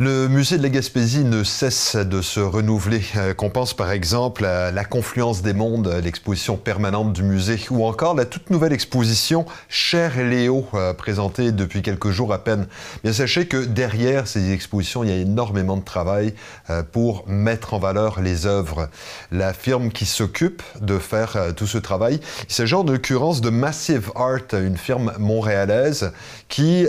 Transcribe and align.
Le 0.00 0.28
musée 0.28 0.58
de 0.58 0.62
la 0.62 0.68
Gaspésie 0.68 1.24
ne 1.24 1.42
cesse 1.42 1.96
de 1.96 2.22
se 2.22 2.38
renouveler. 2.38 3.02
Euh, 3.16 3.34
qu'on 3.34 3.50
pense 3.50 3.74
par 3.74 3.90
exemple 3.90 4.44
à 4.44 4.70
la 4.70 4.84
confluence 4.84 5.42
des 5.42 5.54
mondes, 5.54 5.92
l'exposition 6.04 6.56
permanente 6.56 7.12
du 7.12 7.24
musée, 7.24 7.58
ou 7.70 7.84
encore 7.84 8.14
la 8.14 8.24
toute 8.24 8.48
nouvelle 8.50 8.72
exposition 8.72 9.44
Cher 9.68 10.22
Léo, 10.22 10.68
euh, 10.74 10.94
présentée 10.94 11.50
depuis 11.50 11.82
quelques 11.82 12.10
jours 12.10 12.32
à 12.32 12.44
peine. 12.44 12.68
Bien 13.02 13.12
sachez 13.12 13.48
que 13.48 13.56
derrière 13.56 14.28
ces 14.28 14.52
expositions, 14.52 15.02
il 15.02 15.10
y 15.10 15.12
a 15.12 15.16
énormément 15.16 15.76
de 15.76 15.84
travail 15.84 16.32
euh, 16.70 16.84
pour 16.84 17.24
mettre 17.26 17.74
en 17.74 17.80
valeur 17.80 18.20
les 18.20 18.46
œuvres. 18.46 18.90
La 19.32 19.52
firme 19.52 19.90
qui 19.90 20.06
s'occupe 20.06 20.62
de 20.80 21.00
faire 21.00 21.52
tout 21.56 21.66
ce 21.66 21.78
travail, 21.78 22.20
il 22.48 22.54
s'agit 22.54 22.76
en 22.76 22.84
l'occurrence 22.84 23.40
de 23.40 23.50
Massive 23.50 24.12
Art, 24.14 24.46
une 24.52 24.76
firme 24.76 25.12
montréalaise 25.18 26.12
qui 26.48 26.86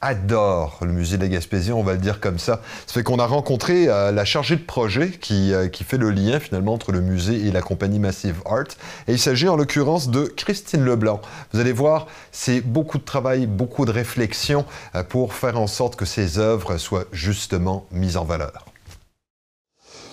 adore 0.00 0.78
le 0.82 0.92
musée 0.92 1.16
de 1.16 1.22
la 1.22 1.28
Gaspésie, 1.28 1.72
on 1.72 1.82
va 1.82 1.92
le 1.92 1.98
dire 1.98 2.20
comme 2.20 2.38
ça. 2.38 2.60
Ça 2.86 2.94
fait 2.94 3.02
qu'on 3.02 3.18
a 3.18 3.26
rencontré 3.26 3.88
euh, 3.88 4.12
la 4.12 4.24
chargée 4.24 4.56
de 4.56 4.62
projet 4.62 5.10
qui, 5.10 5.52
euh, 5.52 5.68
qui, 5.68 5.84
fait 5.84 5.98
le 5.98 6.10
lien 6.10 6.38
finalement 6.40 6.74
entre 6.74 6.92
le 6.92 7.00
musée 7.00 7.46
et 7.46 7.50
la 7.50 7.62
compagnie 7.62 7.98
Massive 7.98 8.40
Art. 8.46 8.68
Et 9.08 9.12
il 9.12 9.18
s'agit 9.18 9.48
en 9.48 9.56
l'occurrence 9.56 10.08
de 10.08 10.24
Christine 10.24 10.84
Leblanc. 10.84 11.20
Vous 11.52 11.60
allez 11.60 11.72
voir, 11.72 12.06
c'est 12.30 12.60
beaucoup 12.60 12.98
de 12.98 13.04
travail, 13.04 13.46
beaucoup 13.46 13.84
de 13.84 13.90
réflexion 13.90 14.64
euh, 14.94 15.02
pour 15.02 15.34
faire 15.34 15.58
en 15.58 15.66
sorte 15.66 15.96
que 15.96 16.04
ces 16.04 16.38
œuvres 16.38 16.78
soient 16.78 17.06
justement 17.12 17.86
mises 17.90 18.16
en 18.16 18.24
valeur. 18.24 18.67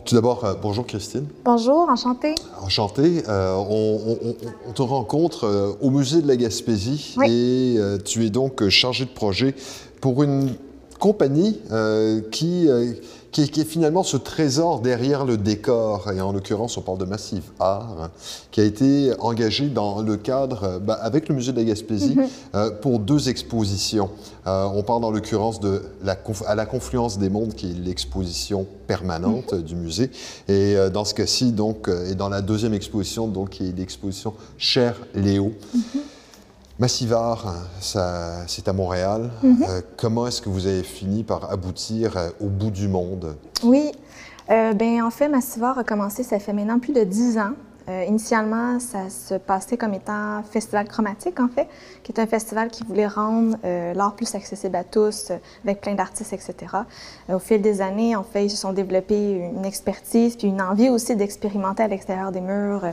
Tout 0.05 0.13
d'abord, 0.13 0.45
euh, 0.45 0.53
bonjour 0.61 0.85
Christine. 0.85 1.25
Bonjour, 1.43 1.89
enchantée. 1.89 2.35
Enchantée. 2.61 3.23
Euh, 3.27 3.55
on, 3.55 4.71
te 4.73 4.83
rencontre 4.83 5.45
euh, 5.45 5.71
au 5.81 5.89
musée 5.89 6.21
de 6.21 6.27
la 6.27 6.35
Gaspésie 6.35 7.15
et 7.27 7.77
tu 8.05 8.23
es 8.23 8.29
donc 8.29 8.69
chargé 8.69 9.05
de 9.05 9.09
projet 9.09 9.55
pour 10.01 10.21
une 10.21 10.53
compagnie 10.99 11.59
qui 12.31 12.67
qui 13.43 13.59
est, 13.59 13.65
finalement 13.65 14.03
ce 14.03 14.15
trésor 14.15 14.79
derrière 14.79 15.25
le 15.25 15.35
décor. 15.35 16.09
Et 16.11 16.21
en 16.21 16.31
l'occurrence, 16.31 16.77
on 16.77 16.81
parle 16.81 16.99
de 16.99 17.05
Massive 17.05 17.43
Art, 17.59 18.09
qui 18.51 18.61
a 18.61 18.63
été 18.63 19.11
engagé 19.19 19.67
dans 19.67 20.01
le 20.01 20.15
cadre, 20.15 20.79
bah, 20.79 20.97
avec 21.01 21.27
le 21.27 21.35
musée 21.35 21.51
de 21.51 21.57
la 21.57 21.65
Gaspésie, 21.65 22.15
mhm. 22.15 22.27
euh, 22.55 22.71
pour 22.71 22.99
deux 22.99 23.27
expositions. 23.27 24.09
Euh, 24.47 24.67
on 24.73 24.83
parle 24.83 25.03
en 25.03 25.11
l'occurrence 25.11 25.59
de 25.59 25.81
la, 26.01 26.17
à 26.47 26.55
la 26.55 26.65
confluence 26.65 27.17
des 27.17 27.29
mondes, 27.29 27.55
qui 27.55 27.71
est 27.71 27.73
l'exposition 27.73 28.65
permanente 28.87 29.51
mhm. 29.51 29.63
du 29.63 29.75
musée. 29.75 30.11
Et 30.47 30.77
euh, 30.77 30.89
dans 30.89 31.03
ce 31.03 31.13
cas-ci, 31.13 31.51
donc, 31.51 31.89
et 32.09 32.15
dans 32.15 32.29
la 32.29 32.41
deuxième 32.41 32.73
exposition, 32.73 33.27
donc, 33.27 33.49
qui 33.49 33.67
est 33.67 33.77
l'exposition 33.77 34.33
Cher 34.57 34.95
Léo. 35.13 35.51
Mhm. 35.73 35.81
Massivard, 36.77 37.53
c'est 37.79 38.67
à 38.67 38.73
Montréal. 38.73 39.31
Mhm. 39.41 39.63
Euh, 39.63 39.81
comment 39.95 40.27
est-ce 40.27 40.41
que 40.41 40.49
vous 40.49 40.67
avez 40.67 40.83
fini 40.83 41.23
par 41.23 41.49
aboutir 41.49 42.17
euh, 42.17 42.29
au 42.41 42.47
bout 42.47 42.69
du 42.69 42.89
monde? 42.89 43.37
Oui, 43.63 43.93
euh, 44.49 44.73
ben, 44.73 45.01
en 45.01 45.09
fait, 45.09 45.29
Massivard 45.29 45.77
a 45.77 45.85
commencé, 45.85 46.23
ça 46.23 46.37
fait 46.37 46.51
maintenant 46.51 46.79
plus 46.79 46.93
de 46.93 47.03
dix 47.03 47.37
ans. 47.37 47.53
initialement, 48.07 48.79
ça 48.79 49.11
se 49.11 49.35
passait 49.35 49.77
comme 49.77 49.93
étant 49.93 50.41
Festival 50.49 50.87
Chromatique, 50.87 51.39
en 51.39 51.47
fait, 51.47 51.67
qui 52.03 52.11
est 52.11 52.19
un 52.19 52.25
festival 52.25 52.69
qui 52.69 52.83
voulait 52.83 53.07
rendre 53.07 53.57
l'art 53.93 54.15
plus 54.15 54.33
accessible 54.33 54.75
à 54.75 54.83
tous, 54.83 55.31
avec 55.63 55.81
plein 55.81 55.93
d'artistes, 55.93 56.33
etc. 56.33 56.55
au 57.31 57.37
fil 57.37 57.61
des 57.61 57.81
années, 57.81 58.15
en 58.15 58.23
fait, 58.23 58.45
ils 58.45 58.49
se 58.49 58.57
sont 58.57 58.73
développés 58.73 59.51
une 59.55 59.65
expertise, 59.65 60.35
puis 60.35 60.47
une 60.47 60.63
envie 60.63 60.89
aussi 60.89 61.15
d'expérimenter 61.15 61.83
à 61.83 61.87
l'extérieur 61.87 62.31
des 62.31 62.41
murs, 62.41 62.85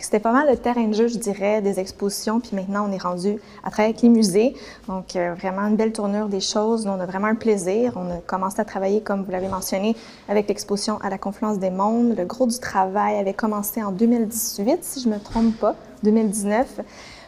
c'était 0.00 0.20
pas 0.20 0.32
mal 0.32 0.48
le 0.48 0.56
terrain 0.56 0.86
de 0.86 0.94
jeu, 0.94 1.08
je 1.08 1.18
dirais, 1.18 1.60
des 1.60 1.78
expositions. 1.78 2.40
Puis 2.40 2.56
maintenant, 2.56 2.86
on 2.88 2.92
est 2.92 3.02
rendu 3.02 3.38
à 3.62 3.70
travailler 3.70 3.90
avec 3.90 4.02
les 4.02 4.08
musées. 4.08 4.54
Donc, 4.88 5.16
euh, 5.16 5.34
vraiment 5.34 5.62
une 5.62 5.76
belle 5.76 5.92
tournure 5.92 6.28
des 6.28 6.40
choses. 6.40 6.86
On 6.86 6.98
a 7.00 7.06
vraiment 7.06 7.26
un 7.26 7.34
plaisir. 7.34 7.92
On 7.96 8.10
a 8.10 8.16
commencé 8.18 8.60
à 8.60 8.64
travailler, 8.64 9.02
comme 9.02 9.22
vous 9.22 9.30
l'avez 9.30 9.48
mentionné, 9.48 9.94
avec 10.28 10.48
l'exposition 10.48 10.98
à 11.02 11.10
la 11.10 11.18
Confluence 11.18 11.58
des 11.58 11.70
mondes. 11.70 12.14
Le 12.16 12.24
gros 12.24 12.46
du 12.46 12.58
travail 12.58 13.16
avait 13.16 13.34
commencé 13.34 13.82
en 13.82 13.92
2018, 13.92 14.82
si 14.82 15.00
je 15.02 15.08
me 15.08 15.18
trompe 15.18 15.56
pas, 15.58 15.74
2019 16.02 16.80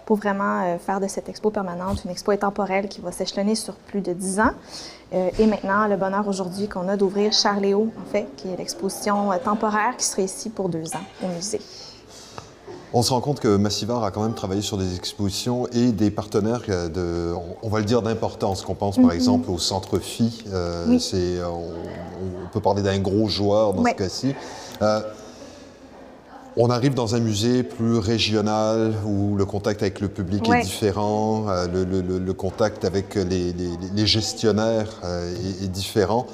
pour 0.07 0.17
vraiment 0.17 0.63
euh, 0.63 0.79
faire 0.79 1.01
de 1.01 1.07
cette 1.07 1.31
expo 1.31 1.51
permanente 1.51 2.05
une 2.05 2.11
expo 2.11 2.31
intemporelle 2.31 2.89
qui 2.89 3.01
va 3.01 3.11
s'échelonner 3.11 3.55
sur 3.55 3.75
plus 3.75 4.03
de 4.03 4.13
dix 4.13 4.39
ans. 4.39 4.53
Euh, 5.15 5.31
et 5.39 5.47
maintenant, 5.47 5.87
le 5.87 5.97
bonheur 5.97 6.29
aujourd'hui 6.29 6.69
qu'on 6.69 6.89
a 6.89 6.97
d'ouvrir 6.97 7.33
Charléo, 7.33 7.91
en 8.01 8.11
fait, 8.11 8.27
qui 8.37 8.49
est 8.49 8.57
l'exposition 8.57 9.31
temporaire 9.43 9.97
qui 9.97 10.05
serait 10.05 10.25
ici 10.25 10.51
pour 10.51 10.69
deux 10.69 10.95
ans 10.95 11.05
au 11.23 11.29
musée. 11.29 11.61
On 12.97 13.03
se 13.03 13.13
rend 13.13 13.21
compte 13.21 13.41
que 13.41 13.57
Massivar 13.57 14.05
a 14.05 14.13
quand 14.13 14.23
même 14.23 14.35
travaillé 14.35 14.63
sur 14.63 14.79
des 14.79 14.95
expositions 14.95 15.67
et 15.73 15.91
des 15.91 16.13
partenaires 16.13 16.63
de, 16.69 17.35
on 17.61 17.69
va 17.69 17.81
le 17.81 17.85
dire, 17.85 18.03
d'importance. 18.03 18.63
Qu'on 18.63 18.77
pense 18.77 18.97
par 18.97 19.07
mhm. 19.07 19.11
exemple 19.11 19.51
au 19.51 19.59
Centre 19.59 19.99
Phi. 19.99 20.45
Euh, 20.53 20.87
on, 21.43 22.49
peut 22.53 22.61
parler 22.61 22.83
d'un 22.83 23.01
gros 23.01 23.27
joueur 23.27 23.75
dans 23.75 23.85
ce 23.85 23.95
cas-ci. 23.95 24.33
Euh, 24.81 25.01
on 26.57 26.71
arrive 26.71 26.95
dans 26.95 27.17
un 27.17 27.19
musée 27.19 27.65
plus 27.65 27.99
régional 27.99 28.95
où 29.05 29.35
le 29.35 29.45
contact 29.45 29.83
avec 29.83 29.99
le 29.99 30.07
public 30.07 30.49
est 30.49 30.63
différent, 30.63 31.47
euh, 31.49 31.67
le, 31.67 32.33
contact 32.33 32.85
avec 32.85 33.17
les, 33.17 34.07
gestionnaires 34.07 35.01
est, 35.65 35.67
différent. 35.67 36.27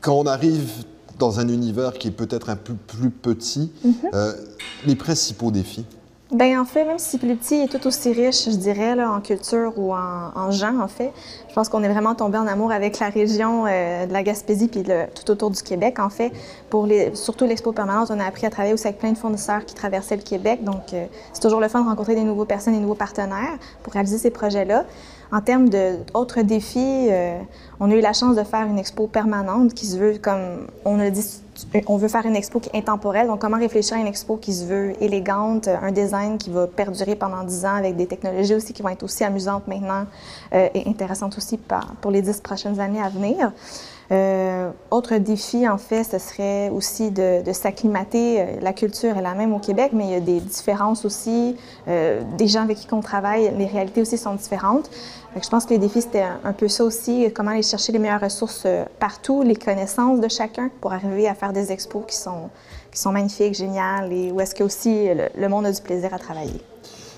quand 0.00 0.14
on 0.14 0.26
arrive 0.26 0.84
dans 1.18 1.40
un 1.40 1.48
univers 1.48 1.94
qui 1.94 2.08
est 2.08 2.12
peut-être 2.12 2.50
un 2.50 2.56
peu 2.56 2.74
plus 2.74 3.10
petit, 3.10 3.72
mhm. 3.84 3.94
euh, 4.14 4.32
les 4.86 4.96
principaux 4.96 5.50
défis? 5.50 5.86
Bien, 6.32 6.60
en 6.60 6.64
fait, 6.64 6.84
même 6.84 6.98
si 6.98 7.18
plus 7.18 7.36
petit 7.36 7.54
est 7.54 7.68
tout 7.68 7.86
aussi 7.86 8.10
riche, 8.10 8.46
je 8.46 8.56
dirais, 8.56 8.96
là, 8.96 9.12
en 9.12 9.20
culture 9.20 9.72
ou 9.76 9.92
en, 9.92 10.32
en 10.34 10.50
gens, 10.50 10.80
en 10.80 10.88
fait, 10.88 11.12
je 11.48 11.54
pense 11.54 11.68
qu'on 11.68 11.82
est 11.84 11.88
vraiment 11.88 12.16
tombé 12.16 12.38
en 12.38 12.46
amour 12.48 12.72
avec 12.72 12.98
la 12.98 13.08
région 13.08 13.66
euh, 13.66 14.06
de 14.06 14.12
la 14.12 14.22
Gaspésie 14.24 14.66
puis 14.66 14.82
tout 14.82 15.30
autour 15.30 15.50
du 15.50 15.62
Québec, 15.62 16.00
en 16.00 16.08
fait. 16.08 16.32
Pour 16.70 16.86
les, 16.86 17.14
surtout 17.14 17.44
l'Expo 17.44 17.70
permanente, 17.70 18.10
on 18.10 18.18
a 18.18 18.24
appris 18.24 18.46
à 18.46 18.50
travailler 18.50 18.74
aussi 18.74 18.86
avec 18.88 18.98
plein 18.98 19.12
de 19.12 19.18
fournisseurs 19.18 19.64
qui 19.64 19.74
traversaient 19.74 20.16
le 20.16 20.22
Québec. 20.22 20.64
Donc, 20.64 20.92
euh, 20.92 21.06
c'est 21.32 21.42
toujours 21.42 21.60
le 21.60 21.68
fun 21.68 21.82
de 21.82 21.88
rencontrer 21.88 22.16
des 22.16 22.24
nouveaux 22.24 22.46
personnes, 22.46 22.72
des 22.72 22.80
nouveaux 22.80 22.94
partenaires 22.96 23.58
pour 23.84 23.92
réaliser 23.92 24.18
ces 24.18 24.30
projets-là. 24.30 24.86
En 25.34 25.40
termes 25.40 25.68
d'autres 25.68 26.42
défis, 26.42 27.08
euh, 27.10 27.40
on 27.80 27.90
a 27.90 27.94
eu 27.94 28.00
la 28.00 28.12
chance 28.12 28.36
de 28.36 28.44
faire 28.44 28.68
une 28.68 28.78
expo 28.78 29.08
permanente 29.08 29.74
qui 29.74 29.84
se 29.84 29.96
veut, 29.96 30.16
comme 30.22 30.68
on 30.84 31.00
a 31.00 31.10
dit, 31.10 31.26
on 31.88 31.96
veut 31.96 32.06
faire 32.06 32.24
une 32.24 32.36
expo 32.36 32.60
qui 32.60 32.70
est 32.72 32.78
intemporelle. 32.78 33.26
Donc, 33.26 33.40
comment 33.40 33.58
réfléchir 33.58 33.96
à 33.96 34.00
une 34.00 34.06
expo 34.06 34.36
qui 34.36 34.54
se 34.54 34.64
veut 34.64 34.92
élégante, 35.02 35.66
un 35.66 35.90
design 35.90 36.38
qui 36.38 36.50
va 36.50 36.68
perdurer 36.68 37.16
pendant 37.16 37.42
10 37.42 37.64
ans 37.64 37.74
avec 37.74 37.96
des 37.96 38.06
technologies 38.06 38.54
aussi 38.54 38.72
qui 38.72 38.82
vont 38.82 38.90
être 38.90 39.02
aussi 39.02 39.24
amusantes 39.24 39.66
maintenant 39.66 40.06
euh, 40.52 40.68
et 40.72 40.88
intéressantes 40.88 41.36
aussi 41.36 41.58
pour 42.00 42.12
les 42.12 42.22
10 42.22 42.40
prochaines 42.40 42.78
années 42.78 43.02
à 43.02 43.08
venir. 43.08 43.50
Euh, 44.12 44.70
autre 44.90 45.16
défi, 45.16 45.68
en 45.68 45.78
fait, 45.78 46.04
ce 46.04 46.18
serait 46.18 46.68
aussi 46.70 47.10
de, 47.10 47.42
s'acclimater. 47.52 48.40
Euh, 48.40 48.44
la 48.60 48.72
culture 48.72 49.16
est 49.16 49.22
la 49.22 49.34
même 49.34 49.54
au 49.54 49.58
Québec, 49.58 49.90
mais 49.92 50.04
il 50.04 50.10
y 50.10 50.14
a 50.14 50.20
des 50.20 50.40
différences 50.40 51.04
aussi. 51.04 51.56
Euh, 51.88 52.22
des 52.36 52.48
gens 52.48 52.62
avec 52.62 52.78
qui 52.78 52.92
on 52.92 53.00
travaille, 53.00 53.52
les 53.56 53.66
réalités 53.66 54.00
aussi 54.02 54.18
sont 54.18 54.34
différentes. 54.34 54.90
je 55.40 55.48
pense 55.48 55.64
que 55.64 55.70
les 55.70 55.78
défis, 55.78 56.02
c'était 56.02 56.26
un, 56.44 56.52
peu 56.52 56.68
ça 56.68 56.84
aussi, 56.84 57.30
comment 57.34 57.52
aller 57.52 57.62
chercher 57.62 57.92
les 57.92 57.98
meilleures 57.98 58.20
ressources 58.20 58.66
partout, 58.98 59.42
les 59.42 59.56
connaissances 59.56 60.20
de 60.20 60.28
chacun 60.28 60.70
pour 60.80 60.92
arriver 60.92 61.26
à 61.26 61.34
faire 61.34 61.52
des 61.52 61.72
expos 61.72 62.04
qui 62.06 62.16
sont, 62.16 62.50
qui 62.92 63.00
sont 63.00 63.12
magnifiques, 63.12 63.54
géniales, 63.54 64.12
et 64.12 64.30
où 64.30 64.40
est-ce 64.40 64.54
que 64.54 64.64
aussi 64.64 65.08
le 65.36 65.48
monde 65.48 65.66
a 65.66 65.72
du 65.72 65.80
plaisir 65.80 66.12
à 66.12 66.18
travailler. 66.18 66.60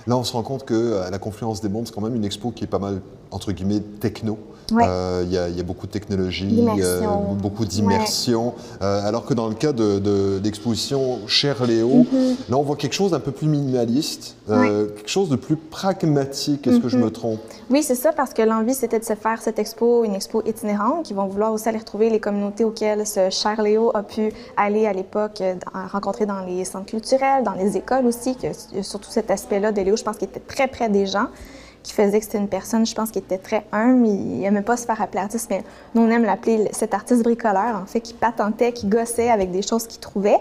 Là, 0.06 0.16
on 0.16 0.24
se 0.24 0.32
rend 0.32 0.42
compte 0.42 0.64
qu'à 0.64 1.10
la 1.10 1.18
Confluence 1.18 1.60
des 1.60 1.68
mondes, 1.68 1.86
c'est 1.86 1.94
quand 1.94 2.00
même 2.00 2.14
une 2.14 2.24
expo 2.24 2.50
qui 2.50 2.64
est 2.64 2.68
pas 2.68 2.78
mal, 2.78 3.00
entre 3.30 3.52
guillemets, 3.52 3.80
techno. 4.00 4.38
Euh, 4.72 5.24
il 5.24 5.32
y, 5.32 5.60
a 5.60 5.62
beaucoup 5.62 5.86
de 5.86 5.92
technologie, 5.92 6.64
euh, 6.80 7.00
beaucoup 7.40 7.64
d'immersion. 7.64 8.54
Euh, 8.82 9.06
alors 9.06 9.24
que 9.24 9.34
dans 9.34 9.48
le 9.48 9.54
cas 9.54 9.72
de, 9.72 10.40
l'exposition 10.42 11.20
Cher 11.26 11.64
Léo, 11.64 12.06
mhm. 12.10 12.36
là, 12.48 12.56
on 12.56 12.62
voit 12.62 12.76
quelque 12.76 12.94
chose 12.94 13.12
d'un 13.12 13.20
peu 13.20 13.32
plus 13.32 13.48
minimaliste, 13.48 14.36
quelque 14.48 15.08
chose 15.08 15.28
de 15.28 15.36
plus 15.36 15.56
pragmatique. 15.56 16.66
Est-ce 16.66 16.80
que 16.80 16.88
je 16.88 16.96
me 16.96 17.06
mhm. 17.06 17.12
trompe? 17.12 17.40
Oui, 17.70 17.82
c'est 17.82 17.94
ça, 17.94 18.12
parce 18.12 18.32
que 18.32 18.42
l'envie, 18.42 18.74
c'était 18.74 18.98
de 18.98 19.04
se 19.04 19.14
faire 19.14 19.40
cette 19.42 19.58
expo, 19.58 20.04
une 20.04 20.14
expo 20.14 20.42
itinérante, 20.46 21.04
qui 21.04 21.14
vont 21.14 21.26
vouloir 21.26 21.52
aussi 21.52 21.68
aller 21.68 21.78
retrouver 21.78 22.10
les 22.10 22.20
communautés 22.20 22.64
auxquelles 22.64 23.06
ce 23.06 23.30
Cher 23.30 23.60
Léo 23.62 23.90
a 23.94 24.02
pu 24.02 24.32
aller 24.56 24.86
à 24.86 24.92
l'époque, 24.92 25.42
rencontrer 25.92 26.26
dans 26.26 26.40
les 26.40 26.64
centres 26.64 26.86
culturels, 26.86 27.44
dans 27.44 27.54
les 27.54 27.76
écoles 27.76 28.06
aussi, 28.06 28.36
que, 28.36 28.48
surtout 28.82 29.10
cet 29.10 29.30
aspect-là 29.30 29.72
de 29.72 29.80
Léo, 29.80 29.95
je 29.96 30.04
pense 30.04 30.16
qu'il 30.16 30.28
était 30.28 30.40
très 30.40 30.68
près 30.68 30.88
des 30.88 31.06
gens 31.06 31.26
qui 31.86 31.92
faisait 31.92 32.18
que 32.18 32.24
c'était 32.24 32.38
une 32.38 32.48
personne, 32.48 32.84
je 32.84 32.94
pense, 32.94 33.12
qui 33.12 33.20
était 33.20 33.38
très 33.38 33.64
humble. 33.70 34.08
Il 34.08 34.40
n'aimait 34.40 34.62
pas 34.62 34.76
se 34.76 34.84
faire 34.84 35.00
appeler 35.00 35.20
artiste, 35.20 35.48
mais 35.50 35.62
nous, 35.94 36.02
on 36.02 36.10
aime 36.10 36.24
l'appeler 36.24 36.68
cet 36.72 36.94
artiste 36.94 37.22
bricoleur, 37.22 37.76
en 37.80 37.86
fait, 37.86 38.00
qui 38.00 38.12
patentait, 38.12 38.72
qui 38.72 38.88
gossait 38.88 39.30
avec 39.30 39.52
des 39.52 39.62
choses 39.62 39.86
qu'il 39.86 40.00
trouvait. 40.00 40.38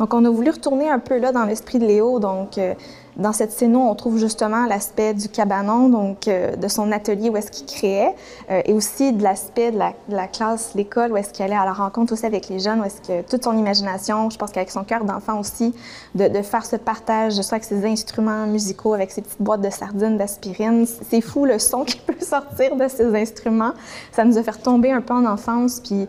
Donc, 0.00 0.12
on 0.12 0.24
a 0.24 0.30
voulu 0.30 0.50
retourner 0.50 0.90
un 0.90 0.98
peu 0.98 1.18
là 1.18 1.30
dans 1.30 1.44
l'esprit 1.44 1.78
de 1.78 1.86
Léo. 1.86 2.18
Donc, 2.18 2.58
euh, 2.58 2.74
dans 3.18 3.32
cette 3.32 3.50
scène, 3.50 3.74
on 3.76 3.94
trouve 3.96 4.18
justement 4.18 4.66
l'aspect 4.66 5.12
du 5.12 5.28
cabanon, 5.28 5.88
donc 5.88 6.28
euh, 6.28 6.54
de 6.54 6.68
son 6.68 6.92
atelier 6.92 7.28
où 7.28 7.36
est-ce 7.36 7.50
qu'il 7.50 7.66
créait, 7.66 8.14
euh, 8.50 8.62
et 8.64 8.72
aussi 8.72 9.12
de 9.12 9.22
l'aspect 9.22 9.72
de 9.72 9.78
la, 9.78 10.28
classe, 10.28 10.72
l'école, 10.76 11.12
où 11.12 11.16
est-ce 11.16 11.32
qu'il 11.32 11.44
allait 11.44 11.56
à 11.56 11.64
la 11.64 11.72
rencontre 11.72 12.12
aussi 12.12 12.24
avec 12.24 12.48
les 12.48 12.60
jeunes, 12.60 12.80
où 12.80 12.84
est-ce 12.84 13.00
que 13.00 13.28
toute 13.28 13.42
son 13.42 13.58
imagination, 13.58 14.30
je 14.30 14.38
pense 14.38 14.52
qu'avec 14.52 14.70
son 14.70 14.84
cœur 14.84 15.04
d'enfant 15.04 15.40
aussi, 15.40 15.74
de, 16.14 16.28
de, 16.28 16.42
faire 16.42 16.64
ce 16.64 16.76
partage, 16.76 17.32
soit 17.42 17.56
avec 17.56 17.64
ses 17.64 17.84
instruments 17.84 18.46
musicaux, 18.46 18.94
avec 18.94 19.10
ses 19.10 19.22
petites 19.22 19.42
boîtes 19.42 19.62
de 19.62 19.70
sardines, 19.70 20.16
d'aspirine. 20.16 20.86
C'est 20.86 21.20
fou 21.20 21.44
le 21.44 21.58
son 21.58 21.84
qui 21.84 21.98
peut 21.98 22.14
sortir 22.20 22.76
de 22.76 22.86
ces 22.86 23.14
instruments. 23.16 23.72
Ça 24.12 24.24
nous 24.24 24.38
a 24.38 24.42
fait 24.44 24.62
tomber 24.62 24.92
un 24.92 25.00
peu 25.00 25.14
en 25.14 25.26
enfance, 25.26 25.80
puis 25.80 26.06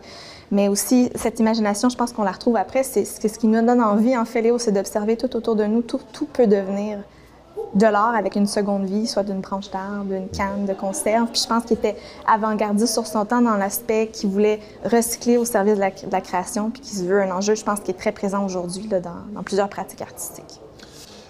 mais 0.50 0.68
aussi, 0.68 1.10
cette 1.14 1.38
imagination, 1.38 1.88
je 1.88 1.96
pense 1.96 2.12
qu'on 2.12 2.24
la 2.24 2.32
retrouve 2.32 2.56
après. 2.56 2.82
C'est 2.82 3.04
ce 3.04 3.38
qui 3.38 3.46
nous 3.46 3.64
donne 3.64 3.80
envie, 3.80 4.16
en 4.16 4.24
fait, 4.24 4.42
Léo, 4.42 4.58
c'est 4.58 4.72
d'observer 4.72 5.16
tout 5.16 5.34
autour 5.36 5.54
de 5.54 5.64
nous. 5.64 5.82
Tout, 5.82 6.00
tout 6.12 6.26
peut 6.26 6.46
devenir 6.46 6.98
de 7.74 7.86
l'art 7.86 8.14
avec 8.16 8.34
une 8.34 8.46
seconde 8.46 8.84
vie, 8.84 9.06
soit 9.06 9.22
d'une 9.22 9.40
branche 9.40 9.70
d'arbre, 9.70 10.06
d'une 10.06 10.28
canne 10.28 10.66
de 10.66 10.72
conserve. 10.72 11.28
Puis 11.30 11.42
je 11.42 11.48
pense 11.48 11.64
qu'il 11.64 11.76
était 11.76 11.96
avant-gardiste 12.26 12.92
sur 12.92 13.06
son 13.06 13.24
temps 13.24 13.40
dans 13.40 13.56
l'aspect 13.56 14.08
qu'il 14.12 14.30
voulait 14.30 14.58
recycler 14.84 15.36
au 15.36 15.44
service 15.44 15.76
de 15.76 15.80
la, 15.80 16.20
création, 16.20 16.70
puis 16.70 16.82
qu'il 16.82 16.98
se 16.98 17.04
veut 17.04 17.22
un 17.22 17.30
enjeu, 17.30 17.54
je 17.54 17.62
pense, 17.64 17.80
qui 17.80 17.92
est 17.92 17.98
très 17.98 18.12
présent 18.12 18.44
aujourd'hui 18.44 18.88
dans, 18.88 19.00
dans 19.34 19.42
plusieurs 19.44 19.68
pratiques 19.68 20.02
artistiques. 20.02 20.60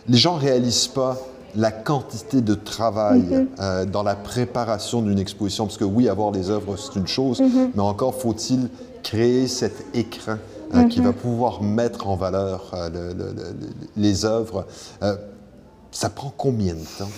Les 0.08 0.16
gens 0.16 0.36
ne 0.36 0.40
réalisent 0.40 0.88
pas 0.88 1.18
la 1.56 1.72
quantité 1.72 2.40
de 2.40 2.54
travail 2.54 3.20
mm-hmm. 3.20 3.46
euh, 3.60 3.84
dans 3.84 4.02
la 4.02 4.14
préparation 4.14 5.02
d'une 5.02 5.18
exposition, 5.18 5.66
parce 5.66 5.76
que 5.76 5.84
oui, 5.84 6.08
avoir 6.08 6.30
les 6.30 6.48
œuvres, 6.48 6.76
c'est 6.76 6.98
une 6.98 7.08
chose, 7.08 7.40
mm-hmm. 7.40 7.70
mais 7.74 7.82
encore 7.82 8.14
faut-il 8.14 8.68
créer 9.02 9.48
cet 9.48 9.94
écran 9.94 10.36
euh, 10.74 10.84
qui 10.84 11.00
va 11.00 11.08
mhm. 11.08 11.14
pouvoir 11.14 11.62
mettre 11.62 12.08
en 12.08 12.16
valeur 12.16 12.72
euh, 12.74 13.12
les 13.96 14.24
œuvres. 14.24 14.66
Euh, 15.02 15.16
ça 15.90 16.08
prend 16.10 16.32
combien 16.36 16.74
de 16.74 16.84
temps? 16.98 17.10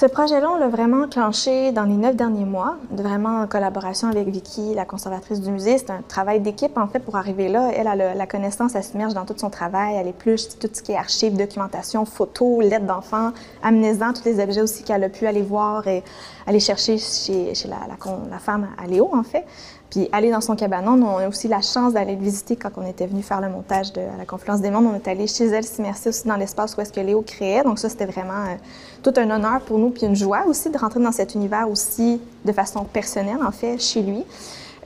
Ce 0.00 0.06
projet-là, 0.06 0.48
on 0.50 0.56
l'a 0.56 0.68
vraiment 0.68 1.02
enclenché 1.02 1.72
dans 1.72 1.84
les 1.84 1.92
neuf 1.92 2.16
derniers 2.16 2.46
mois, 2.46 2.78
vraiment 2.90 3.42
en 3.42 3.46
collaboration 3.46 4.08
avec 4.08 4.28
Vicky, 4.28 4.72
la 4.74 4.86
conservatrice 4.86 5.42
du 5.42 5.50
musée. 5.50 5.76
C'est 5.76 5.90
un 5.90 6.00
travail 6.00 6.40
d'équipe, 6.40 6.78
en 6.78 6.88
fait, 6.88 7.00
pour 7.00 7.16
arriver 7.16 7.50
là. 7.50 7.70
Elle 7.76 7.86
a 7.86 8.14
la 8.14 8.26
connaissance, 8.26 8.74
elle 8.74 8.82
se 8.82 8.96
dans 9.12 9.26
tout 9.26 9.34
son 9.36 9.50
travail, 9.50 9.96
elle 9.96 10.08
épluche 10.08 10.48
tout 10.58 10.70
ce 10.72 10.80
qui 10.80 10.92
est 10.92 10.96
archives, 10.96 11.36
documentation, 11.36 12.06
photos, 12.06 12.64
lettres 12.64 12.86
d'enfants, 12.86 13.32
amenant 13.62 14.14
tous 14.14 14.24
les 14.24 14.42
objets 14.42 14.62
aussi 14.62 14.84
qu'elle 14.84 15.04
a 15.04 15.10
pu 15.10 15.26
aller 15.26 15.42
voir 15.42 15.86
et 15.86 16.02
aller 16.46 16.60
chercher 16.60 16.96
chez, 16.96 17.52
la, 17.68 18.38
femme 18.38 18.68
à 18.82 18.86
Léo, 18.86 19.10
en 19.12 19.22
fait. 19.22 19.44
Puis 19.90 20.08
aller 20.12 20.30
dans 20.30 20.40
son 20.40 20.54
cabanon, 20.54 20.92
on 21.02 21.18
a 21.18 21.28
aussi 21.28 21.48
la 21.48 21.60
chance 21.60 21.94
d'aller 21.94 22.14
le 22.14 22.22
visiter 22.22 22.54
quand 22.54 22.70
on 22.76 22.86
était 22.86 23.08
venu 23.08 23.22
faire 23.22 23.40
le 23.40 23.48
montage 23.48 23.92
de 23.92 24.00
la 24.00 24.24
Confluence 24.24 24.60
des 24.60 24.70
Mondes. 24.70 24.86
On 24.86 24.94
est 24.94 25.08
allé 25.08 25.26
chez 25.26 25.46
elle 25.46 25.64
s'immerser 25.64 26.10
aussi 26.10 26.28
dans 26.28 26.36
l'espace 26.36 26.76
où 26.76 26.80
est-ce 26.80 26.92
que 26.92 27.00
Léo 27.00 27.22
créait. 27.22 27.64
Donc 27.64 27.80
ça, 27.80 27.88
c'était 27.88 28.06
vraiment 28.06 28.44
euh, 28.46 28.54
tout 29.02 29.12
un 29.16 29.28
honneur 29.30 29.60
pour 29.62 29.78
nous, 29.78 29.89
puis 29.90 30.06
une 30.06 30.16
joie 30.16 30.44
aussi 30.46 30.70
de 30.70 30.78
rentrer 30.78 31.00
dans 31.00 31.12
cet 31.12 31.34
univers 31.34 31.70
aussi 31.70 32.20
de 32.44 32.52
façon 32.52 32.84
personnelle, 32.84 33.40
en 33.44 33.52
fait, 33.52 33.78
chez 33.78 34.02
lui. 34.02 34.24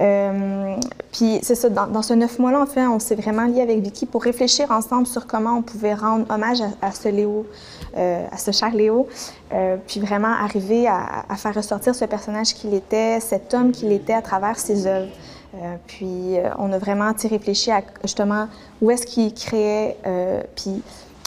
Euh, 0.00 0.76
puis 1.12 1.38
c'est 1.42 1.54
ça, 1.54 1.68
dans, 1.68 2.02
ce 2.02 2.14
neuf 2.14 2.38
mois-là, 2.38 2.60
en 2.60 2.66
fait, 2.66 2.86
on 2.86 2.98
s'est 2.98 3.14
vraiment 3.14 3.44
lié 3.44 3.60
avec 3.60 3.80
Vicky 3.80 4.06
pour 4.06 4.22
réfléchir 4.22 4.70
ensemble 4.70 5.06
sur 5.06 5.26
comment 5.26 5.58
on 5.58 5.62
pouvait 5.62 5.94
rendre 5.94 6.26
hommage 6.30 6.58
à, 6.82 6.92
ce 6.92 7.08
Léo, 7.08 7.46
euh, 7.96 8.26
à 8.30 8.36
ce 8.36 8.50
cher 8.50 8.74
Léo, 8.74 9.06
euh, 9.52 9.76
puis 9.86 10.00
vraiment 10.00 10.32
arriver 10.32 10.88
à, 10.88 11.24
à, 11.28 11.36
faire 11.36 11.54
ressortir 11.54 11.94
ce 11.94 12.04
personnage 12.06 12.54
qu'il 12.54 12.74
était, 12.74 13.20
cet 13.20 13.54
homme 13.54 13.70
qu'il 13.70 13.92
était 13.92 14.14
à 14.14 14.22
travers 14.22 14.58
ses 14.58 14.86
œuvres. 14.86 15.12
puis 15.86 16.36
on 16.58 16.72
a 16.72 16.78
vraiment 16.78 17.12
réfléchi 17.30 17.70
à 17.70 17.82
justement 18.02 18.48
où 18.82 18.90
est-ce 18.90 19.06
qu'il 19.06 19.32
créait, 19.32 19.96
puis 20.56 20.82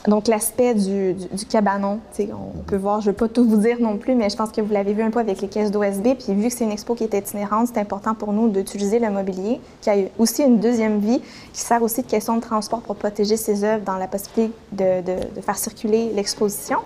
donc, 0.07 0.30
l'aspect 0.30 0.74
du, 0.74 1.18
cabanon, 1.50 2.00
on 2.19 2.63
peut 2.65 2.77
voir, 2.77 3.01
je 3.01 3.07
ne 3.07 3.12
vais 3.12 3.18
pas 3.18 3.27
tout 3.27 3.48
vous 3.48 3.57
dire 3.57 3.77
non 3.81 3.98
plus, 3.98 4.15
mais 4.15 4.30
je 4.30 4.38
pense 4.38 4.51
que 4.51 4.62
vous 4.62 4.71
l'avez 4.71 4.94
vu 4.94 5.01
un 5.01 5.09
peu 5.09 5.19
avec 5.19 5.42
les 5.42 5.50
caisses 5.50 5.69
d'OSB. 5.69 6.15
Puis, 6.18 6.33
vu 6.33 6.48
que 6.48 6.54
c'est 6.54 6.63
une 6.63 6.71
expo 6.71 6.95
qui 6.95 7.04
est 7.04 7.13
itinérante, 7.13 7.68
c'est 7.74 7.80
important 7.80 8.15
pour 8.15 8.31
nous 8.31 8.48
d'utiliser 8.48 9.00
le 9.00 9.09
mobilier, 9.09 9.59
qui 9.81 9.89
a 9.89 9.95
aussi 10.18 10.44
une 10.44 10.59
deuxième 10.59 11.00
vie, 11.00 11.21
qui 11.51 11.59
sert 11.59 11.83
aussi 11.83 12.04
de 12.04 12.07
question 12.07 12.38
de 12.38 12.42
transport 12.42 12.80
pour 12.81 12.95
protéger 12.95 13.36
ses 13.36 13.65
œuvres 13.65 13.83
dans 13.83 13.98
la 13.98 14.07
possibilité 14.07 14.54
de, 14.71 15.42
faire 15.42 15.57
circuler 15.57 16.13
l'exposition. 16.13 16.80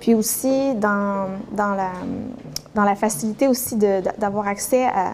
Puis 0.00 0.14
aussi 0.14 0.74
dans, 0.74 1.28
dans, 1.52 1.74
la, 1.74 1.92
dans 2.74 2.84
la 2.84 2.96
facilité 2.96 3.46
aussi 3.46 3.76
d'avoir 3.76 4.48
accès 4.48 4.84
à, 4.86 5.12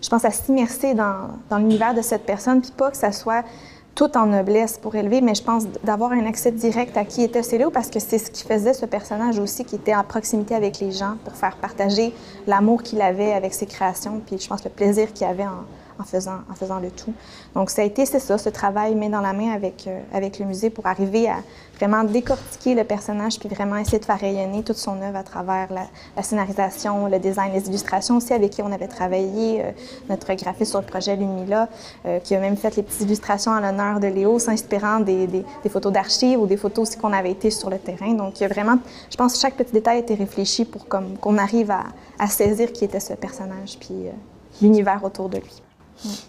je 0.00 0.08
pense, 0.08 0.24
à 0.24 0.30
s'immerser 0.30 0.94
dans, 0.94 1.28
dans 1.50 1.58
l'univers 1.58 1.94
de 1.94 2.02
cette 2.02 2.24
personne, 2.24 2.62
puis 2.62 2.72
pas 2.74 2.90
que 2.90 2.96
ça 2.96 3.12
soit 3.12 3.44
tout 3.94 4.16
en 4.16 4.26
noblesse 4.26 4.78
pour 4.78 4.94
élever, 4.96 5.20
mais 5.20 5.34
je 5.34 5.42
pense 5.42 5.66
d'avoir 5.84 6.12
un 6.12 6.26
accès 6.26 6.50
direct 6.50 6.96
à 6.96 7.04
qui 7.04 7.22
était 7.22 7.42
Céléo 7.42 7.70
parce 7.70 7.90
que 7.90 8.00
c'est 8.00 8.18
ce 8.18 8.30
qui 8.30 8.42
faisait 8.42 8.74
ce 8.74 8.86
personnage 8.86 9.38
aussi 9.38 9.64
qui 9.64 9.76
était 9.76 9.94
en 9.94 10.02
proximité 10.02 10.54
avec 10.54 10.80
les 10.80 10.90
gens 10.90 11.14
pour 11.24 11.34
faire 11.34 11.56
partager 11.56 12.12
l'amour 12.46 12.82
qu'il 12.82 13.00
avait 13.00 13.32
avec 13.32 13.54
ses 13.54 13.66
créations, 13.66 14.20
puis 14.26 14.38
je 14.38 14.48
pense 14.48 14.64
le 14.64 14.70
plaisir 14.70 15.12
qu'il 15.12 15.26
avait 15.26 15.46
en, 15.46 15.64
en 15.98 16.04
faisant, 16.04 16.38
en 16.50 16.54
faisant 16.54 16.80
le 16.80 16.90
tout. 16.90 17.12
Donc, 17.54 17.70
ça 17.70 17.82
a 17.82 17.84
été, 17.84 18.06
c'est 18.06 18.18
ça, 18.18 18.38
ce 18.38 18.48
travail 18.48 18.94
main 18.94 19.08
dans 19.08 19.20
la 19.20 19.32
main 19.32 19.52
avec, 19.52 19.86
euh, 19.86 20.00
avec 20.12 20.38
le 20.38 20.46
musée 20.46 20.70
pour 20.70 20.86
arriver 20.86 21.28
à 21.28 21.36
vraiment 21.76 22.04
décortiquer 22.04 22.74
le 22.74 22.84
personnage 22.84 23.38
puis 23.38 23.48
vraiment 23.48 23.76
essayer 23.76 23.98
de 23.98 24.04
faire 24.04 24.18
rayonner 24.18 24.62
toute 24.62 24.76
son 24.76 25.00
œuvre 25.02 25.16
à 25.16 25.22
travers 25.22 25.68
la, 25.72 26.22
scénarisation, 26.22 27.08
le 27.08 27.18
design, 27.18 27.52
les 27.52 27.68
illustrations 27.68 28.16
aussi 28.16 28.32
avec 28.32 28.50
qui 28.50 28.62
on 28.62 28.72
avait 28.72 28.88
travaillé, 28.88 29.62
euh, 29.62 29.70
notre 30.08 30.32
graphiste 30.34 30.70
sur 30.70 30.80
le 30.80 30.86
projet 30.86 31.16
Lumila, 31.16 31.68
euh, 32.06 32.18
qui 32.20 32.34
a 32.34 32.40
même 32.40 32.56
fait 32.56 32.76
les 32.76 32.82
petites 32.82 33.02
illustrations 33.02 33.52
en 33.52 33.60
l'honneur 33.60 34.00
de 34.00 34.06
Léo, 34.06 34.38
s'inspirant 34.38 35.00
des, 35.00 35.26
des, 35.26 35.44
photos 35.68 35.92
d'archives 35.92 36.40
ou 36.40 36.46
des 36.46 36.56
photos 36.56 36.88
aussi 36.88 36.98
qu'on 36.98 37.12
avait 37.12 37.32
été 37.32 37.50
sur 37.50 37.70
le 37.70 37.78
terrain. 37.78 38.12
Donc, 38.14 38.40
il 38.40 38.44
y 38.44 38.46
a 38.46 38.48
vraiment, 38.48 38.78
je 39.10 39.16
pense 39.16 39.34
que 39.34 39.40
chaque 39.40 39.54
petit 39.54 39.72
détail 39.72 39.96
a 39.96 40.00
été 40.00 40.14
réfléchi 40.14 40.64
pour 40.64 40.86
qu'on 40.86 41.38
arrive 41.38 41.70
à, 41.70 41.84
à, 42.18 42.28
saisir 42.28 42.72
qui 42.72 42.84
était 42.84 43.00
ce 43.00 43.14
personnage 43.14 43.78
puis 43.78 44.06
l'univers 44.62 45.02
autour 45.02 45.28
de 45.28 45.38
lui. 45.38 45.62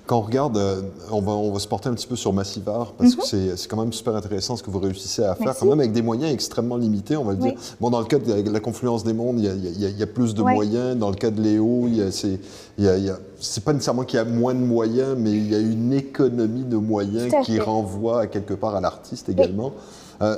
Quand 0.06 0.18
on 0.18 0.22
regarde, 0.22 0.58
euh, 0.58 0.82
on, 1.12 1.22
va, 1.22 1.32
on 1.32 1.52
va 1.52 1.60
se 1.60 1.68
porter 1.68 1.90
un 1.90 1.94
petit 1.94 2.08
peu 2.08 2.16
sur 2.16 2.32
Massivar, 2.34 2.94
parce 2.94 3.16
que 3.16 3.22
mhm. 3.22 3.58
c'est 3.58 3.68
quand 3.68 3.78
même 3.78 3.94
super 3.94 4.16
intéressant 4.16 4.56
ce 4.56 4.64
que 4.64 4.70
vous 4.70 4.80
réussissez 4.80 5.24
à 5.24 5.36
faire, 5.36 5.56
quand 5.58 5.66
même 5.66 5.80
avec 5.80 5.92
des 5.92 6.02
moyens 6.02 6.32
extrêmement 6.34 6.78
limités, 6.78 7.18
on 7.18 7.24
va 7.24 7.36
dire. 7.36 7.54
Bon, 7.80 7.90
dans 7.90 8.00
le 8.00 8.06
cas 8.06 8.20
de 8.20 8.50
la 8.50 8.60
confluence 8.60 9.04
des 9.04 9.14
mondes, 9.14 9.40
il 9.40 9.46
y 9.46 10.04
a, 10.04 10.08
plus 10.08 10.34
de 10.34 10.42
moyens. 10.42 10.98
Dans 10.98 11.10
le 11.10 11.16
cas 11.16 11.32
de 11.32 11.42
Léo, 11.42 11.90
c'est 12.12 13.64
pas 13.64 13.74
nécessairement 13.74 14.04
qu'il 14.04 14.18
y 14.18 14.22
a 14.22 14.26
moins 14.26 14.54
de 14.54 14.60
moyens, 14.60 15.16
mais 15.18 15.32
il 15.32 15.52
y 15.52 15.56
a 15.56 15.60
une 15.60 15.94
économie 15.94 16.64
de 16.64 16.78
moyens 16.78 17.34
qui 17.44 17.60
renvoie 17.60 18.22
à 18.22 18.28
quelque 18.28 18.54
part 18.54 18.76
à 18.76 18.82
l'artiste 18.82 19.30
également. 19.30 19.74
Euh, 20.22 20.38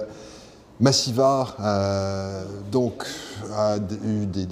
Massivar, 0.79 1.55
euh, 1.59 2.43
donc, 2.71 3.05
a 3.55 3.77
eu 3.77 4.25
des 4.27 4.45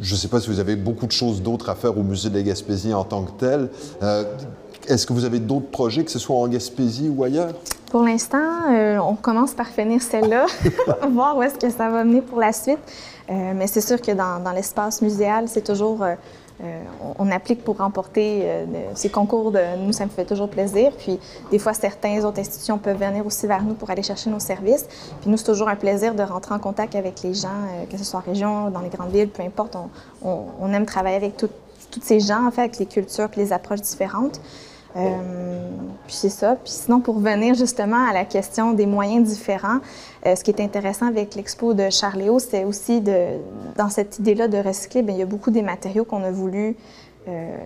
je 0.00 0.14
ne 0.14 0.18
sais 0.18 0.28
pas 0.28 0.40
si 0.40 0.48
vous 0.48 0.60
avez 0.60 0.76
beaucoup 0.76 1.06
de 1.06 1.12
choses 1.12 1.42
d'autres 1.42 1.68
à 1.68 1.74
faire 1.74 1.96
au 1.96 2.02
musée 2.02 2.30
de 2.30 2.36
la 2.36 2.42
Gaspésie 2.42 2.94
en 2.94 3.04
tant 3.04 3.24
que 3.24 3.32
tel. 3.32 3.68
Euh, 4.02 4.24
est-ce 4.88 5.06
que 5.06 5.12
vous 5.12 5.24
avez 5.24 5.38
d'autres 5.38 5.70
projets, 5.70 6.04
que 6.04 6.10
ce 6.10 6.18
soit 6.18 6.36
en 6.36 6.48
Gaspésie 6.48 7.08
ou 7.08 7.22
ailleurs? 7.22 7.52
Pour 7.90 8.02
l'instant, 8.02 8.38
euh, 8.70 8.98
on 8.98 9.14
commence 9.14 9.52
par 9.52 9.68
finir 9.68 10.00
celle-là, 10.00 10.46
voir 11.10 11.36
où 11.36 11.42
est-ce 11.42 11.58
que 11.58 11.70
ça 11.70 11.90
va 11.90 12.04
mener 12.04 12.22
pour 12.22 12.40
la 12.40 12.52
suite. 12.52 12.78
Euh, 13.30 13.52
mais 13.54 13.66
c'est 13.66 13.80
sûr 13.80 14.00
que 14.00 14.12
dans, 14.12 14.42
dans 14.42 14.52
l'espace 14.52 15.02
muséal, 15.02 15.46
c'est 15.46 15.62
toujours 15.62 16.04
euh, 16.62 16.82
on, 17.18 17.30
applique 17.30 17.64
pour 17.64 17.78
remporter 17.78 18.42
euh, 18.44 18.64
ces 18.94 19.08
concours. 19.08 19.50
De, 19.50 19.60
nous, 19.78 19.92
ça 19.92 20.04
me 20.04 20.10
fait 20.10 20.24
toujours 20.24 20.48
plaisir. 20.48 20.92
Puis, 20.96 21.18
des 21.50 21.58
fois, 21.58 21.74
certaines 21.74 22.24
autres 22.24 22.38
institutions 22.38 22.78
peuvent 22.78 22.98
venir 22.98 23.26
aussi 23.26 23.46
vers 23.46 23.62
nous 23.62 23.74
pour 23.74 23.90
aller 23.90 24.02
chercher 24.02 24.30
nos 24.30 24.38
services. 24.38 24.86
Puis, 25.20 25.30
nous, 25.30 25.36
c'est 25.36 25.44
toujours 25.44 25.68
un 25.68 25.76
plaisir 25.76 26.14
de 26.14 26.22
rentrer 26.22 26.54
en 26.54 26.60
contact 26.60 26.94
avec 26.94 27.22
les 27.22 27.34
gens, 27.34 27.48
euh, 27.48 27.86
que 27.90 27.98
ce 27.98 28.04
soit 28.04 28.20
en 28.20 28.22
région, 28.22 28.70
dans 28.70 28.80
les 28.80 28.90
grandes 28.90 29.10
villes, 29.10 29.28
peu 29.28 29.42
importe. 29.42 29.76
On, 30.22 30.72
aime 30.72 30.86
travailler 30.86 31.16
avec 31.16 31.36
tous 31.36 31.50
ces 32.00 32.20
gens, 32.20 32.46
en 32.46 32.50
fait, 32.50 32.62
avec 32.62 32.78
les 32.78 32.86
cultures 32.86 33.28
et 33.34 33.40
les 33.40 33.52
approches 33.52 33.80
différentes. 33.80 34.40
Euh, 34.96 35.70
puis 36.06 36.14
c'est 36.14 36.28
ça. 36.28 36.56
Puis 36.56 36.72
sinon, 36.72 37.00
pour 37.00 37.16
revenir 37.16 37.54
justement 37.54 38.08
à 38.08 38.12
la 38.12 38.24
question 38.24 38.72
des 38.72 38.86
moyens 38.86 39.28
différents, 39.28 39.78
euh, 40.26 40.36
ce 40.36 40.44
qui 40.44 40.50
est 40.50 40.60
intéressant 40.60 41.06
avec 41.06 41.34
l'expo 41.34 41.74
de 41.74 41.90
Charléo, 41.90 42.38
c'est 42.38 42.64
aussi 42.64 43.00
de, 43.00 43.38
dans 43.76 43.88
cette 43.88 44.18
idée-là 44.18 44.48
de 44.48 44.58
recycler, 44.58 45.02
bien, 45.02 45.14
il 45.14 45.18
y 45.18 45.22
a 45.22 45.26
beaucoup 45.26 45.50
des 45.50 45.62
matériaux 45.62 46.04
qu'on 46.04 46.22
a 46.22 46.30
voulu. 46.30 46.76
Euh, 47.28 47.56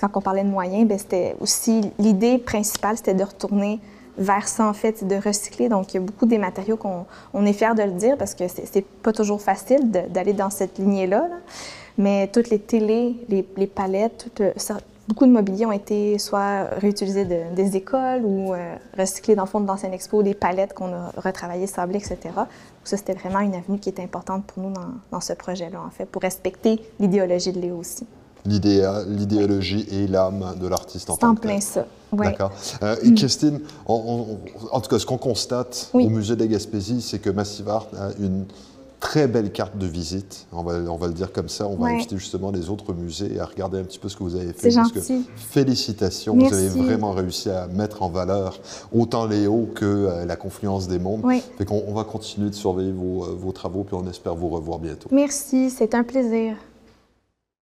quand 0.00 0.08
on 0.14 0.20
parlait 0.20 0.44
de 0.44 0.48
moyens, 0.48 0.88
c'était 0.98 1.36
aussi 1.40 1.92
l'idée 1.98 2.38
principale, 2.38 2.96
c'était 2.96 3.14
de 3.14 3.24
retourner 3.24 3.80
vers 4.18 4.46
ça, 4.46 4.66
en 4.66 4.74
fait, 4.74 5.06
de 5.06 5.16
recycler. 5.16 5.68
Donc, 5.68 5.92
il 5.92 5.96
y 5.96 5.98
a 5.98 6.02
beaucoup 6.02 6.26
des 6.26 6.38
matériaux 6.38 6.76
qu'on 6.76 7.06
on 7.32 7.46
est 7.46 7.52
fiers 7.52 7.74
de 7.74 7.82
le 7.82 7.92
dire 7.92 8.16
parce 8.16 8.34
que 8.34 8.44
c'est 8.48 8.84
pas 8.84 9.12
toujours 9.12 9.40
facile 9.40 9.90
d'aller 9.90 10.34
dans 10.34 10.50
cette 10.50 10.78
lignée-là. 10.78 11.28
Mais 11.98 12.28
toutes 12.28 12.50
les 12.50 12.58
télés, 12.58 13.16
les, 13.28 13.46
les 13.56 13.66
palettes, 13.66 14.28
tout, 14.34 14.44
beaucoup 15.12 15.26
de 15.26 15.30
mobilier 15.30 15.66
ont 15.66 15.72
été 15.72 16.18
soit 16.18 16.64
réutilisés 16.78 17.26
des 17.54 17.76
écoles 17.76 18.22
ou 18.24 18.54
euh, 18.54 18.76
recyclés 18.96 19.34
dans 19.34 19.42
le 19.42 19.48
fond 19.48 19.60
d'anciennes 19.60 19.92
expos, 19.92 20.24
des 20.24 20.32
palettes 20.32 20.72
qu'on 20.72 20.90
a 20.90 21.12
retravaillées, 21.18 21.66
sablées, 21.66 21.98
etc. 21.98 22.16
Donc 22.34 22.46
ça, 22.84 22.96
c'était 22.96 23.12
vraiment 23.12 23.40
une 23.40 23.54
avenue 23.54 23.78
qui 23.78 23.90
était 23.90 24.02
importante 24.02 24.46
pour 24.46 24.62
nous 24.62 24.72
dans, 25.10 25.20
ce 25.20 25.34
projet-là, 25.34 25.82
en 25.86 25.90
fait, 25.90 26.06
pour 26.06 26.22
respecter 26.22 26.80
l'idéologie 26.98 27.52
de 27.52 27.60
Léo 27.60 27.76
aussi. 27.76 28.06
l'idéologie 28.46 29.86
et 29.90 30.06
l'âme 30.06 30.54
de 30.58 30.66
l'artiste 30.66 31.10
en 31.10 31.18
tant 31.18 31.34
que 31.34 31.42
plein 31.42 31.60
ça. 31.60 31.84
Ouais. 32.10 32.28
D'accord. 32.28 32.52
Euh, 32.82 32.96
et 33.02 33.12
Christine, 33.12 33.60
en 33.84 34.80
tout 34.80 34.88
cas, 34.88 34.98
ce 34.98 35.04
qu'on 35.04 35.18
constate 35.18 35.90
au 35.92 36.08
musée 36.08 36.36
de 36.36 36.40
la 36.40 36.46
Gaspésie, 36.46 37.02
c'est 37.02 37.18
que 37.18 37.28
Massive 37.28 37.68
Art 37.68 37.88
a 37.98 38.08
une 38.18 38.46
très 39.02 39.26
belle 39.26 39.50
carte 39.50 39.76
de 39.76 39.86
visite, 39.86 40.46
on 40.52 40.62
va, 40.62 40.74
on 40.90 40.96
va 40.96 41.08
le 41.08 41.12
dire 41.12 41.32
comme 41.32 41.48
ça. 41.48 41.66
On 41.66 41.74
va 41.74 41.88
inviter 41.88 42.16
justement 42.16 42.52
les 42.52 42.70
autres 42.70 42.94
musées 42.94 43.38
à 43.40 43.44
regarder 43.44 43.78
un 43.78 43.82
petit 43.82 43.98
peu 43.98 44.08
ce 44.08 44.16
que 44.16 44.22
vous 44.22 44.36
avez 44.36 44.52
fait. 44.52 44.70
Gentil. 44.70 45.26
félicitations, 45.34 46.36
vous 46.36 46.54
avez 46.54 46.68
vraiment 46.68 47.10
réussi 47.10 47.50
à 47.50 47.66
mettre 47.66 48.02
en 48.02 48.08
valeur 48.08 48.60
autant 48.92 49.26
Léo 49.26 49.68
que 49.74 49.84
euh, 49.84 50.24
la 50.24 50.36
confluence 50.36 50.86
des 50.86 51.00
mondes. 51.00 51.22
Fait 51.58 51.66
on 51.70 51.92
va 51.92 52.04
continuer 52.04 52.48
de 52.48 52.54
surveiller 52.54 52.92
vos, 52.92 53.24
euh, 53.24 53.36
vos 53.36 53.50
travaux, 53.50 53.82
puis 53.82 53.96
on 53.96 54.08
espère 54.08 54.36
vous 54.36 54.48
revoir 54.48 54.78
bientôt. 54.78 55.08
Merci, 55.10 55.70
c'est 55.70 55.94
un 55.94 56.04
plaisir. 56.04 56.56